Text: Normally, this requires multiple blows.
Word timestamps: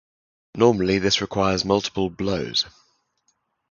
Normally, 0.57 0.97
this 0.97 1.21
requires 1.21 1.63
multiple 1.63 2.09
blows. 2.09 2.65